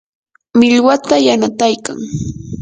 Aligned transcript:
millwata 0.57 1.15
yanataykan. 1.27 1.97